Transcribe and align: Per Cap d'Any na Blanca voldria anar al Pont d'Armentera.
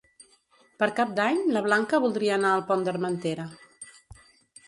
Per 0.83 0.87
Cap 0.99 1.11
d'Any 1.19 1.41
na 1.57 1.61
Blanca 1.67 1.99
voldria 2.07 2.33
anar 2.37 2.53
al 2.55 2.65
Pont 2.71 2.85
d'Armentera. 2.87 3.45